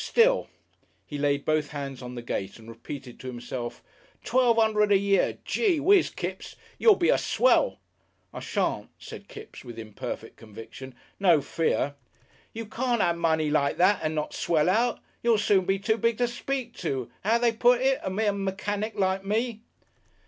[0.03, 0.47] Still"
[1.05, 3.83] He laid both hands on the gate and repeated to himself,
[4.23, 5.37] "Twelve 'undred a year....
[5.45, 6.55] Gee Whizz, Kipps!
[6.79, 7.77] You'll be a swell!"
[8.33, 10.95] "I shan't," said Kipps with imperfect conviction.
[11.19, 11.93] "No fear."
[12.51, 14.99] "You can't 'ave money like that and not swell out.
[15.21, 17.99] You'll soon be too big to speak to 'ow do they put it?
[18.03, 19.61] a mere mechanic like me."